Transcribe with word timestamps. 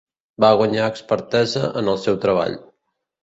Va 0.43 0.47
guanyar 0.61 0.87
expertesa 0.93 1.63
en 1.83 1.91
el 1.95 1.99
seu 2.07 2.17
treball. 2.25 2.57